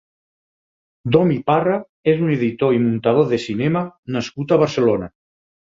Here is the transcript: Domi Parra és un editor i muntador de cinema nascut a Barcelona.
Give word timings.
Domi 1.15 1.37
Parra 1.51 1.77
és 2.15 2.23
un 2.29 2.33
editor 2.39 2.75
i 2.79 2.83
muntador 2.89 3.31
de 3.35 3.43
cinema 3.47 3.87
nascut 4.19 4.57
a 4.59 4.63
Barcelona. 4.67 5.17